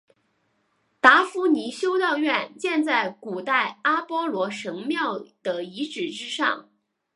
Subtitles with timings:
[0.99, 6.67] 达夫尼修道院建在古代阿波罗神庙的遗址之上。